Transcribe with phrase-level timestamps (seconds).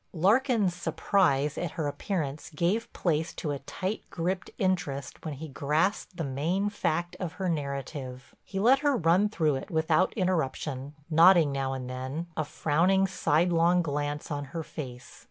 [0.13, 6.17] Larkin's surprise at her appearance gave place to a tight gripped interest when he grasped
[6.17, 8.33] the main fact of her narrative.
[8.43, 13.83] He let her run through it without interruption nodding now and then, a frowning sidelong
[13.83, 15.19] glance on her face.